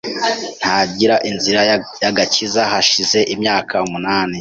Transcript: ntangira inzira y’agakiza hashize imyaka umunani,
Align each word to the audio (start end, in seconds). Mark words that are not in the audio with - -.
ntangira 0.59 1.15
inzira 1.29 1.61
y’agakiza 2.03 2.61
hashize 2.71 3.19
imyaka 3.33 3.75
umunani, 3.85 4.37